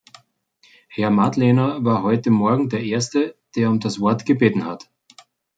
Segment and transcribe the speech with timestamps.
[0.87, 4.89] Herr Madlener war heute Morgen der erste, der um das Wort gebeten hat.